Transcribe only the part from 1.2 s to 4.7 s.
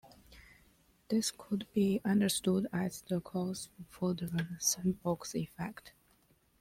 could be understood as the cause for the